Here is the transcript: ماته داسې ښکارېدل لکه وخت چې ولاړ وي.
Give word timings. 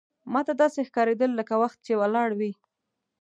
ماته 0.33 0.53
داسې 0.61 0.79
ښکارېدل 0.87 1.31
لکه 1.39 1.53
وخت 1.61 1.77
چې 1.85 1.93
ولاړ 2.01 2.29
وي. 2.39 2.51